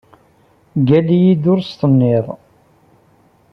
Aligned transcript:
Ggall-iyi-d 0.79 1.43
ur 1.53 1.59
s-tenniḍ! 1.63 2.25